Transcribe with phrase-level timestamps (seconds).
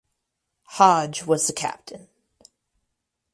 [0.63, 2.07] Hodge was the captain.